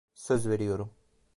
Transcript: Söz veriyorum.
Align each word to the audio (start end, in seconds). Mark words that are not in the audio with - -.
Söz 0.13 0.47
veriyorum. 0.49 0.91